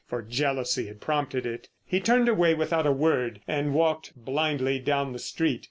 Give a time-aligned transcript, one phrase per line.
[0.07, 1.69] For jealousy had prompted it.
[1.85, 5.59] He turned away without a word and walked blindly down the street.